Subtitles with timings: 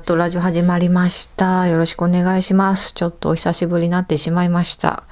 [0.00, 1.68] っとラジオ始まりました。
[1.68, 2.94] よろしくお願いします。
[2.94, 5.04] ちょっとお久しぶりになってしまいました。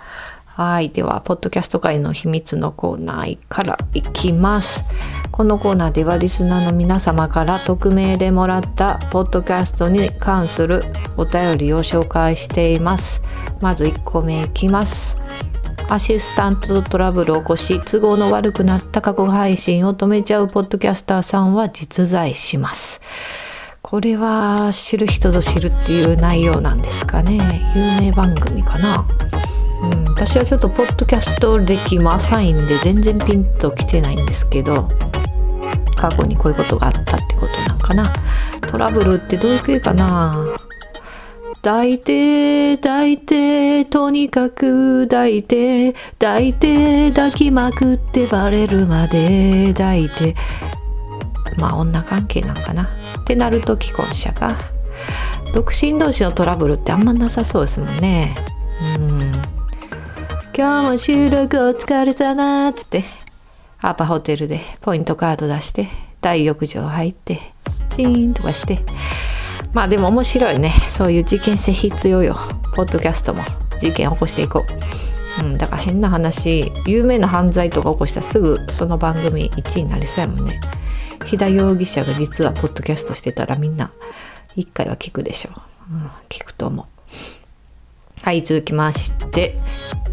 [0.47, 0.89] はい。
[0.89, 4.85] では、ポッドキャスト界の秘密のコーナーからいきます。
[5.31, 10.83] このコーナーではリスナーの皆様から匿名でもらったポッドキャストに関する
[11.19, 13.23] お便りを紹介しています。
[13.61, 15.19] まず1個目いきます。
[15.91, 23.48] アシスタントとトラブルを起こし都合の悪くなった過去配信を止めちゃうポッドキャスターさんは実在します。
[23.91, 27.39] これは知る人ぞ知るっていう内容なんですかね。
[27.75, 29.09] 有名番組かな、
[29.83, 34.91] うん、私はちょっとポッドキャスト歴も浅いんで全然ピンときてないんですけど
[35.97, 38.13] 過去にこういうことがあったってことなんかな。
[38.67, 40.45] トラブルってどういう系かな。
[41.63, 50.37] 抱いて抱いてとにかく抱いて抱いて抱きまくってバレるまで抱いて
[51.57, 52.91] まあ女関係なんかな。
[53.21, 54.57] ってなると既婚者か。
[55.55, 58.37] 独身同士のトラブルってあんまなさそうですもんね。
[58.97, 59.33] うん。
[60.57, 63.05] 今日も収録お疲れ様っつって。
[63.81, 65.87] アパホテルでポイントカード出して
[66.21, 67.41] 大浴場入って
[67.95, 68.81] チーンとかして。
[69.73, 70.73] まあでも面白いね。
[70.89, 72.37] そういう事件性必要よ。
[72.75, 73.43] ポッドキャストも。
[73.79, 74.67] 事件起こしていこ
[75.41, 80.61] う、うん、だから変な話有名な犯罪とか起こしたらすぐその番組1位になりそうやもんね。
[81.25, 83.93] 飛田容疑者が実はポッドキャストしてたらみんな
[84.55, 85.51] 一回は聞くでしょ
[85.91, 86.87] う、うん、聞くと思う。
[88.23, 89.59] はい続きまして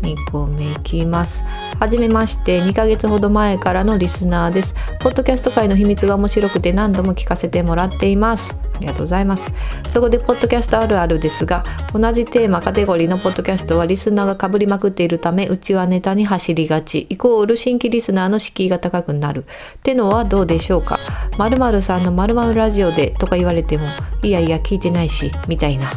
[0.01, 1.43] 2個目いきます。
[1.79, 4.75] はじめまして2ヶ月ほど前からのリスナーです。
[4.99, 8.55] ポッドキャスト界の秘密が面白くて何度も聞かせてもらっています。
[8.75, 9.51] ありがとうございます。
[9.89, 17.07] そこでポッドキャストあるあるですが同じテーマカテゴリーのポッドキャストはリスナーがかぶりまくっているためうちはネタに走りがち。
[17.09, 19.39] イコール新規リスナーの敷居が高くなる。
[19.39, 19.45] っ
[19.81, 20.99] てのはどうでしょうか。
[21.37, 23.87] 〇〇さんの〇〇ラジオでとか言われても
[24.21, 25.91] いやいや聞いてないしみたいな。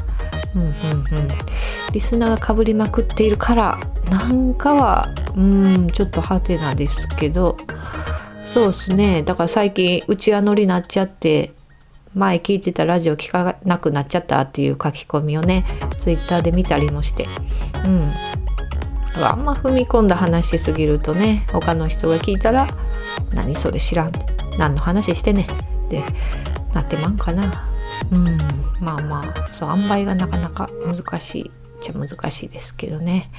[0.54, 1.28] うんうんうん、
[1.92, 3.78] リスナーがかぶりまくっているから
[4.10, 5.06] なんかは
[5.36, 7.56] うんちょっとハテナですけど。
[8.44, 9.22] そうですね。
[9.22, 11.52] だから最近うちわ乗りなっちゃって
[12.14, 15.66] 前聞いてたラジオ聞かなくなっちゃったっていう書き込みをね
[15.98, 17.26] ツイッターで見たりもして。
[17.84, 18.12] うん。
[19.22, 22.68] あんま踏み込んだ話しすぎるとね他の人が聞いたら
[23.34, 24.12] 「何それ知らん」
[24.58, 25.46] 「何の話してね」
[25.90, 26.02] で
[26.72, 27.68] なってまんかな。
[28.10, 28.38] うん。
[28.80, 31.50] まあまあそう塩梅がなかなか難しい。
[31.80, 33.30] ちゃ難しいですけどね。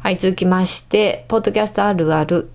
[0.00, 2.50] はい続きましてポッドキャストあるある。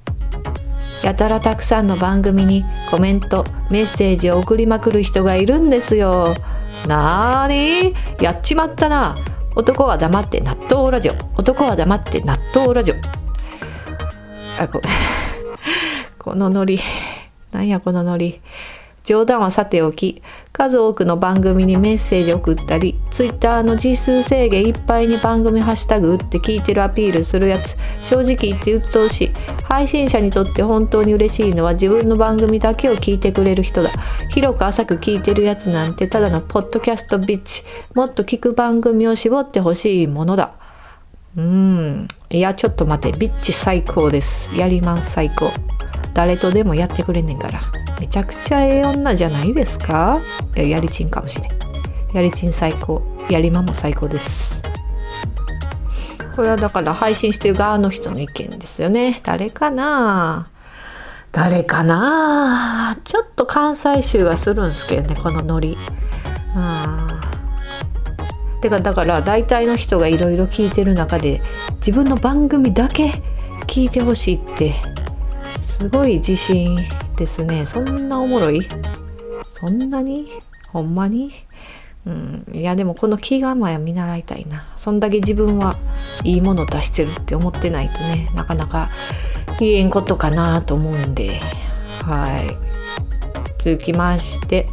[1.03, 6.35] やたらたくさんの番組にコメントメッセージを送りまくる人がいるんですよ。
[6.87, 7.95] なーに？
[8.21, 9.15] やっちまったな。
[9.55, 11.13] 男は黙って納豆ラジオ。
[11.37, 12.95] 男は黙って納豆ラジオ。
[14.59, 14.81] あこ
[16.17, 16.79] このノリ。
[17.51, 18.41] なんやこのノリ。
[19.03, 20.21] 冗談はさておき
[20.51, 29.31] 数多くの番組にメッセージ送ったりツイッターの字数制限いっぱいに番組ハッシュタグ打って聞いてるアピールするやつ正直言って鬱陶しい。
[29.63, 33.91] 配信者にとって本当に嬉しいのは自分の番組だけを聞いてくれる人だ。
[34.29, 37.63] 広く浅く聞いてるやつなんてただのポッドキャストビッチ。
[37.95, 40.53] もっと聞く番組を絞ってほしいものだ。
[41.35, 42.07] うん。
[42.29, 43.17] いやちょっと待って。
[43.17, 44.53] ビッチ最高です。
[44.55, 45.51] やりまん最高。
[46.13, 47.59] 誰とでもやってくれんねんから。
[47.99, 50.21] めちゃくちゃええ女じゃないですか？
[50.55, 51.51] ややりちんかもしれん。
[52.13, 53.01] やりちん最高。
[53.29, 54.61] やりまも最高です。
[56.35, 59.19] これはだから配信してる側の人の意見ですよね。
[59.23, 60.49] 誰かな？
[61.31, 62.99] 誰かな？
[63.03, 65.77] ちょっと関西州がするんすけどねこのノリ。
[66.55, 67.12] うん。
[68.63, 71.41] てかだから大体の人がいろいろ聞いてる中で
[71.75, 73.21] 自分の番組だけ
[73.67, 74.73] 聞いてほしいって
[75.61, 76.79] すごい自信
[77.17, 77.65] ですね。
[77.65, 78.61] そんなおもろい？
[79.49, 80.29] そんなに？
[80.69, 81.31] ほんまに？
[82.05, 82.45] うん。
[82.53, 84.65] いやでもこの気構えは見習いたいな。
[84.77, 85.75] そんだけ自分は
[86.23, 88.89] いいもの出してるって思ってないとねなかなか
[89.59, 91.39] 言えんことかなと思うんで。
[92.03, 92.57] はい。
[93.57, 94.67] 続きまして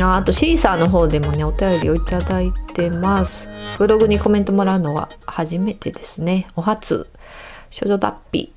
[0.00, 3.48] ああとシーサーの方でもねお便りをいただいてます。
[3.78, 6.46] ブログにコメントもらうのは初めてですね。
[6.56, 7.06] お初。
[7.70, 8.52] 少女脱皮。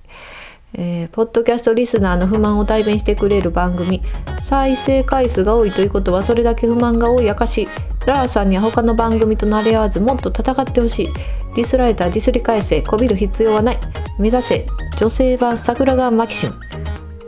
[0.73, 4.01] えー、ポッドキャストリスナーの不満を代弁してくれる番組。
[4.39, 7.67] 再生回数が多いということはそれだけ不満が多い証
[8.05, 11.07] ララさんには他の番組と慣れ合わずもっと戦ってほしい。
[11.55, 12.81] ディスられたらディスり返せ。
[12.81, 13.79] こびる必要はない。
[14.19, 14.67] 目指せ。
[14.97, 16.55] 女性版桜川マキシム、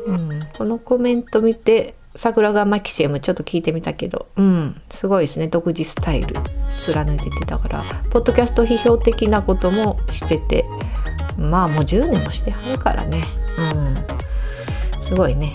[0.08, 5.48] うん、このコメント見て桜川マキシムちょっと聞いてみたけどうんすごいですね。
[5.48, 6.36] 独自スタイル
[6.80, 7.84] 貫いててだから。
[8.10, 10.66] ポッドキャスト批評的なこともしてて
[11.38, 13.24] まあもう10年もしてはるからね。
[13.58, 15.02] うん。
[15.02, 15.54] すごいね。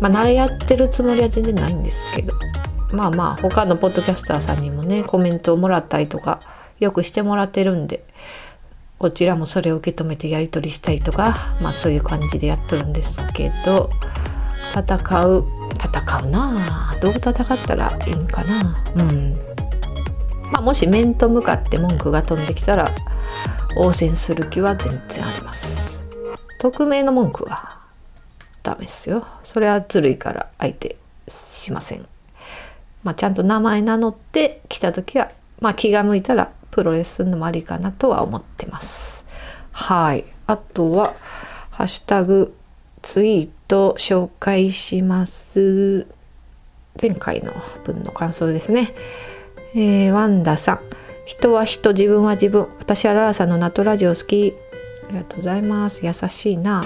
[0.00, 2.34] まあ慣れやってるつもりは全然ないんですけど。
[2.92, 6.40] まあまあ他のポッドキャスターさんにもねコメントをもらったりとか
[6.78, 8.04] よくしてもらってるんで
[8.98, 13.90] こちらもそれを受け止めてやり取りしたりとかまあそういう感じでやってるんですけど
[14.74, 18.84] 戦う戦うなどう戦ったらいいんかな。
[18.94, 19.38] うん。
[20.52, 22.90] まあもし面と向かって文句が飛んできたら
[23.76, 26.04] 応戦する気は全然あります。
[26.58, 27.80] 匿名の文句は
[28.62, 29.26] ダメですよ。
[29.42, 30.96] それはずるいから相手
[31.28, 32.06] しません。
[33.02, 35.30] まあちゃんと名前名乗ってきた時は
[35.60, 39.24] まあ気が向いたらプロレスするのもありかなとは思ってます。
[39.72, 40.24] はい。
[40.46, 41.14] あとは
[41.70, 42.54] ハッシュタグ
[43.02, 46.06] ツイート紹介します。
[47.00, 47.52] 前回の
[47.84, 48.94] 分の感想ですね。
[49.74, 50.80] えー、ワンダさん。
[51.24, 52.68] 人は人自分は自分。
[52.78, 54.54] 私はララさんのナットラジオ好き。
[55.08, 56.04] ありがとうございます。
[56.04, 56.84] 優しいな。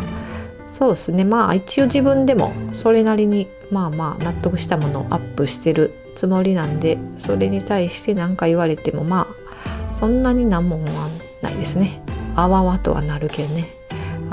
[0.72, 1.24] そうですね。
[1.24, 11.08] まあ一応自分でもそれなりにまあまあ納得したものをアップしてるつもりなんでそれに対して何か言われてもまあそんなに何も思わ
[11.42, 12.02] ないですね。
[12.36, 13.68] あわわとはなるけどね。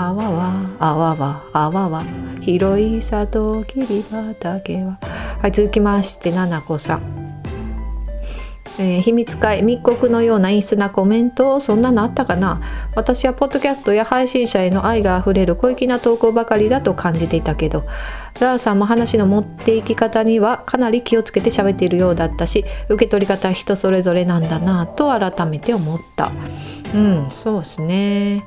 [0.03, 2.03] あわわあわわあわわ
[2.42, 4.98] 広い里きび畑は。
[5.39, 7.21] はい続きましてななこさん。
[8.80, 12.62] えー、秘密会密告のような陰湿なコメントそんなのあったかな？
[12.95, 17.83] 私はポッドキャストや配信者への愛があふれる小粋な投稿ばかりだと感じていたけど。
[18.39, 26.31] ラーさんも話の持っていき方にはかなり気をつけて喋っているようだったし受け取り方は人それぞれなんだなと改めて思った。
[26.95, 28.45] うんそうですね、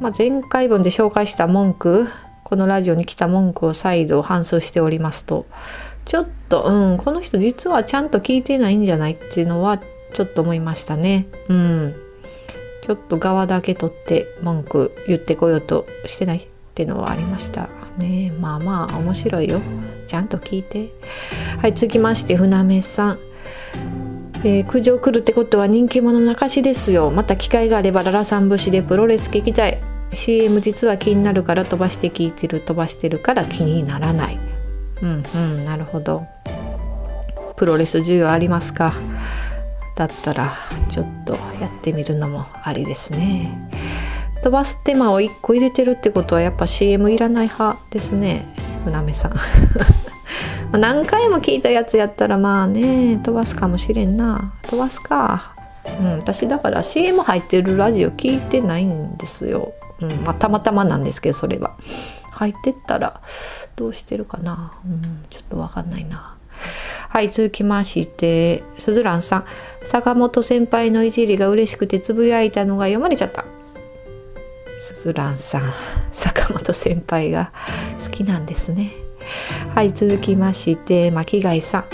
[0.00, 2.08] まあ、前回分で紹介した文句
[2.42, 5.46] このラジオに来た文句を再度反芻しておりますと
[6.04, 9.80] ちょっと、うん、この人実はちゃんと聞いてないんじゃないっていうのは
[10.12, 11.26] ちょっと思いましたね。
[11.48, 11.94] うん。
[12.82, 17.68] ちょっと側だけ取って文句言ってこようとしてないっていうのはありました
[17.98, 18.32] ね。
[18.38, 19.60] まあまあ面白いよ。
[20.06, 20.92] ちゃんと聞いて。
[21.58, 23.18] はい、続きまして船目さん。
[24.46, 27.10] えー、苦情来るってことは人気者の証ですよ。
[27.10, 29.80] また機会があればララさん節でプロレス聞きたい。
[30.12, 34.38] CM 実は気になるから飛ばして聞いてる飛ばしてるから気にならない。
[35.02, 36.26] うんうんなるほど
[37.56, 38.92] プロレス需要ありますか？
[39.96, 40.52] だったら
[40.88, 43.70] ちょっとやってみるのもありですね
[44.42, 48.44] 飛ばす手間を1個入れてるってことはやっぱ CM いらない派ですね
[48.84, 49.34] 船目さん
[50.78, 55.52] 何回も聞いたやつやったらまあね飛ばすかもしれんな飛ばすか
[56.00, 61.76] うん私だから CM 入ってるラジオ聞いてないんですよ、うんまあ、たまたまなんですけどそれは
[62.32, 63.20] 入ってったら
[63.76, 66.36] どうしてるかな、うん、ちょっとわかんないな。
[67.08, 69.44] はい、続きまして、すずらんさん。
[69.84, 73.44] 坂本先輩のいじりが嬉しくてつぶやいたのが読まれちゃった。
[74.80, 75.72] すずらんさん、
[76.10, 77.52] 坂本先輩が
[78.04, 79.03] 好きなんですね。
[79.74, 81.84] はい、続きまして、巻貝さん。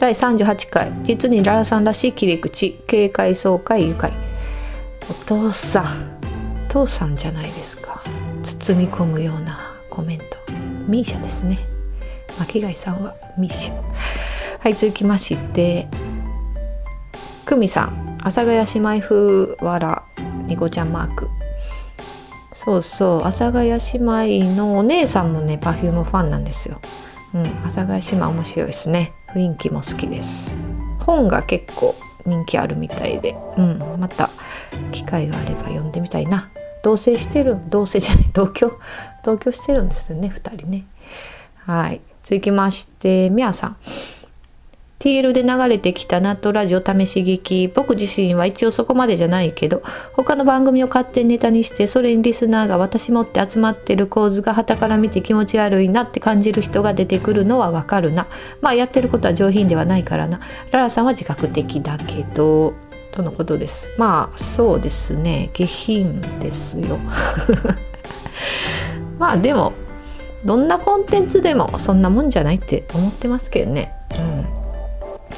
[0.00, 4.12] 第38回、実にララさんらしい切り口、警戒総会愉快。
[5.10, 5.86] お父さん、
[6.68, 8.02] 父さんじゃないですか。
[8.42, 10.24] 包み込むようなコメント。
[10.86, 11.58] ミーシャですね。
[12.38, 13.82] 巻貝さんはミーシャ。
[14.60, 15.88] はい続きまして。
[17.44, 18.18] 久美さん。
[18.20, 20.04] 阿佐ヶ谷姉妹風わら
[20.46, 21.28] ニコちゃんマーク。
[22.64, 23.20] そうそう。
[23.20, 26.80] 阿佐ヶ谷姉妹のお姉さんもね Perfume ファンなんですよ。
[27.32, 27.46] うん。
[27.46, 29.12] 阿佐ヶ谷姉妹面白いですね。
[29.28, 30.58] 雰囲気も好きです。
[30.98, 31.94] 本が結構
[32.26, 33.36] 人気あるみたいで。
[33.56, 33.78] うん。
[34.00, 34.28] また
[34.90, 36.50] 機会があれば読んでみたいな。
[36.82, 38.72] 同棲してる同棲じゃない同居？
[39.22, 40.84] 同居してるんですよね2人ね。
[41.58, 42.00] はい。
[42.24, 43.76] 続きましてみやさん。
[44.98, 47.68] TL で流れてきたナットラジオ試し聞き。
[47.68, 58.26] 僕自身は一応そこまでじゃないけど他の番組を勝手にネタにしてそれにリスナーが私もって集まってる構図が旗から見て気持ち悪いなって感じる人が出てくるのはわかるな。
[58.60, 60.40] まあやってることは上品ではないからな。
[60.72, 62.74] ララさんは自覚的だけど
[63.12, 63.88] とのことです。
[63.98, 65.50] まあそうですね。
[65.52, 66.98] 下品ですよ。
[69.20, 69.74] まあでも
[70.44, 73.97] どんなコンテンツでもそんなもんじゃないって思ってますけどね、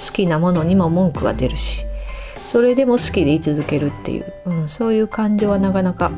[0.04, 1.84] 好きなものにも文句が出るし
[2.50, 6.10] それでも好きでい続けるっていう、うん、そういう感情はなかなか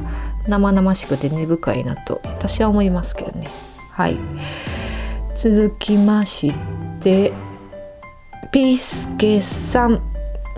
[0.49, 3.47] 生々しくて根深いなと私は思いますけどね。
[3.91, 4.17] はい。
[5.35, 6.55] 続きまし
[7.01, 7.33] て
[8.51, 10.12] ピースケさん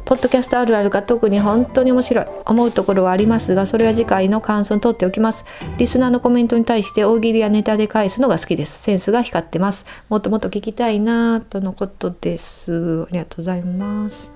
[0.05, 2.27] ポッドキャストあるあるが特に本当に面白い。
[2.45, 5.45] 思うところはありますがそれは次回の感想にとっておきます。
[5.79, 8.83] リスナーのコメントに対して大喜利やネタで返すのが好きです。
[8.83, 9.87] センスが光ってます。
[10.09, 13.05] もっともっと聞きたいなとのことです。
[13.05, 14.31] ありがとうございます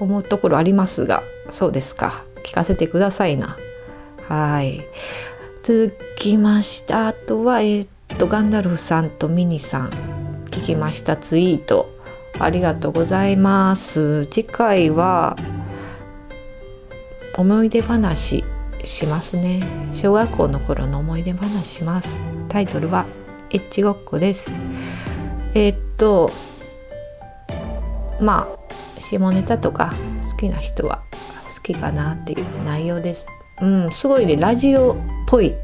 [0.00, 1.04] 思うところあります。
[1.04, 2.24] がそうですか。
[2.44, 3.56] 聞かせてくださいな。
[4.28, 4.84] はい。
[5.62, 7.08] 続きました。
[7.08, 9.90] あとはえー、っとガンダルフさんとミニさん。
[10.46, 11.16] 聞ききました。
[11.16, 11.95] ツイート。
[12.38, 14.26] ありがとうございます。
[14.26, 15.36] 次回は
[17.36, 18.44] 思い出話
[18.84, 19.62] しますね。
[19.92, 22.22] 小学校の頃の思い出話します。
[22.48, 23.06] タイトルは
[23.50, 24.52] エッチごっこです。
[25.54, 26.30] えー、っと
[28.20, 29.94] まあ下ネタとか
[30.30, 31.02] 好きな人は
[31.54, 33.26] 好きかなっていう内容です。
[33.62, 35.54] うんすごいねラジオっぽい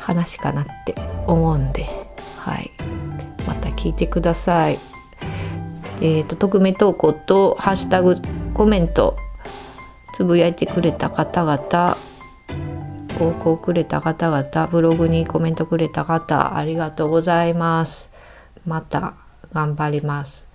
[0.00, 0.94] 話かなって
[1.26, 1.86] 思うんで
[2.38, 2.70] はい。
[3.46, 4.93] また聞いてください。
[6.00, 8.16] えーと、匿名投稿とハッシュタグ
[8.52, 9.16] コメント
[10.14, 11.96] つぶやいてくれた方々
[13.18, 18.10] 投稿くれた方々ブログにコメントくれた方ありがとうございます。
[18.66, 19.14] また
[19.52, 20.48] 頑張ります。